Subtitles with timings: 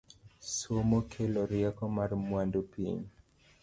[0.55, 3.01] Somo kelo rieko mar mwandu piny